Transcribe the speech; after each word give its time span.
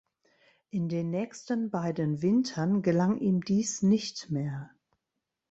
In 0.71 0.89
den 0.89 1.11
nächsten 1.11 1.69
beiden 1.69 2.23
Wintern 2.23 2.81
gelang 2.81 3.19
ihm 3.19 3.41
dies 3.43 3.83
nicht 3.83 4.31
mehr. 4.31 4.71